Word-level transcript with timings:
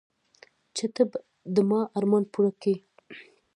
چې 0.75 0.85
ته 0.93 1.03
به 1.09 1.17
د 1.53 1.55
ما 1.69 1.81
ارمان 1.97 2.23
پوره 2.31 2.51
كيې. 2.61 2.75